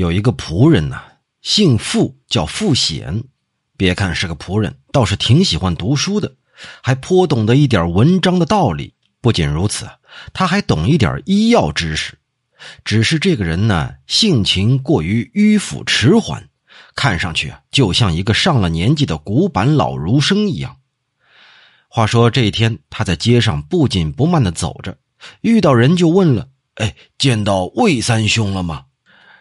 [0.00, 0.98] 有一个仆人呢，
[1.42, 3.22] 姓傅，叫傅显。
[3.76, 6.36] 别看是个仆人，倒是挺喜欢读书的，
[6.82, 8.94] 还颇懂得一点文章的道理。
[9.20, 9.86] 不仅如此，
[10.32, 12.18] 他还懂一点医药知识。
[12.82, 16.48] 只是这个人呢，性情过于迂腐迟缓，
[16.94, 20.78] 看上去，就像一个上了年纪的古板老儒生一样。
[21.88, 24.96] 话说这一天，他在街上不紧不慢的走着，
[25.42, 28.86] 遇到人就问了：“哎，见到魏三兄了吗？”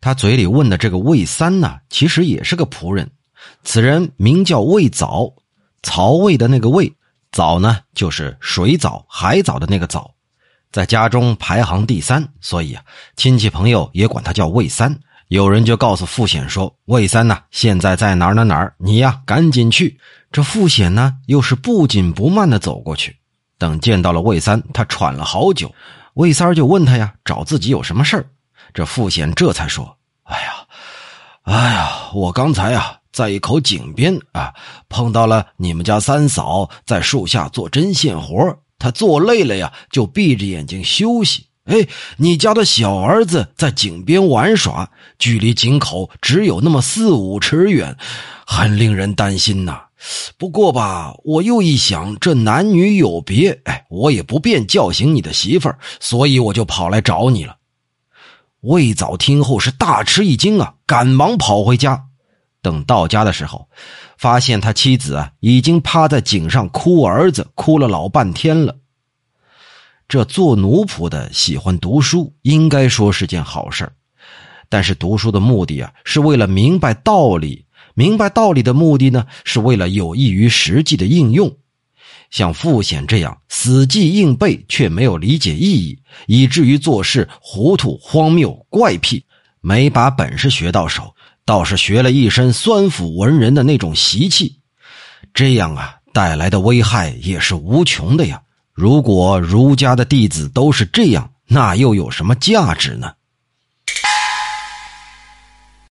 [0.00, 3.10] 他嘴里问的这个魏三呢，其实也是个仆人。
[3.62, 5.32] 此人名叫魏藻，
[5.82, 6.92] 曹魏的那个魏，
[7.32, 10.14] 藻呢就是水藻、海藻的那个藻，
[10.72, 12.82] 在家中排行第三，所以啊，
[13.16, 14.98] 亲戚朋友也管他叫魏三。
[15.28, 18.74] 有人就告诉傅显说：“魏三呢，现在在哪儿哪哪儿？
[18.78, 20.00] 你呀，赶紧去。”
[20.32, 23.16] 这傅显呢，又是不紧不慢的走过去。
[23.56, 25.72] 等见到了魏三，他喘了好久。
[26.14, 28.26] 魏三就问他呀：“找自己有什么事儿？”
[28.72, 30.52] 这傅显这才说：“哎呀，
[31.42, 34.52] 哎呀，我刚才啊，在一口井边啊，
[34.88, 41.46] 碰到了你们家三嫂在树下做针线活她做累了呀，就闭着眼睛休息。
[41.64, 47.96] 哎，你家的小儿子在井边玩耍，距离井口只有那么四五尺远，
[48.46, 49.82] 很令人担心呐。
[50.38, 57.56] 不过吧，我又一想，这男女有别，哎，我也不便叫醒你的媳妇儿，所以我就跑来找你了。”
[58.60, 62.06] 魏藻听后是大吃一惊啊，赶忙跑回家。
[62.62, 63.68] 等到家的时候，
[64.18, 68.76] 发现他妻子啊已经趴在井上哭儿子，哭了老半天了。
[70.06, 73.90] 这做奴仆的喜欢读书，应该说是件好事
[74.68, 81.56] 但是读书的目的啊，是为了明白道理；明白道理的目的呢，是为了有益于实际的应用。
[82.30, 89.24] 像傅显这样死记硬背却没有理解意义，以至于做事糊涂、荒谬、怪癖，
[89.60, 91.14] 没把本事学到手，
[91.44, 94.60] 倒是学了一身酸腐文人的那种习气，
[95.34, 98.40] 这样啊带来的危害也是无穷的呀。
[98.72, 103.12] 如果儒家的弟子都是这样，那又有什么价值呢？